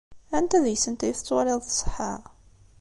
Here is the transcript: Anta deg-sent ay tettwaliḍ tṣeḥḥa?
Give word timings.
Anta 0.37 0.57
deg-sent 0.65 1.05
ay 1.07 1.13
tettwaliḍ 1.13 1.59
tṣeḥḥa? 1.63 2.13